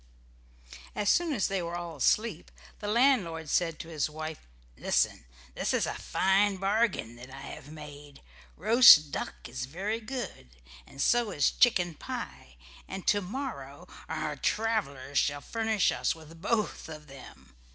[0.95, 5.25] As soon as they were all asleep the landlord said to his wife, "Listen!
[5.53, 8.23] This is a fine bargain that I have made.
[8.57, 12.55] Roast duck is very good, and so is chicken pie,
[12.87, 17.53] and to morrow our travelers shall furnish us with both of them.